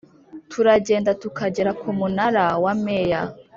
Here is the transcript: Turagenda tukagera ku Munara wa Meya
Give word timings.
Turagenda 0.51 1.11
tukagera 1.21 1.71
ku 1.81 1.89
Munara 1.97 2.45
wa 2.63 2.73
Meya 2.83 3.21